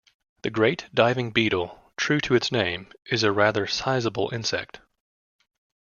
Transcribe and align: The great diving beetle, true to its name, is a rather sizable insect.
The 0.41 0.49
great 0.49 0.87
diving 0.91 1.29
beetle, 1.29 1.91
true 1.95 2.19
to 2.21 2.33
its 2.33 2.51
name, 2.51 2.87
is 3.11 3.21
a 3.21 3.31
rather 3.31 3.67
sizable 3.67 4.31
insect. 4.33 4.79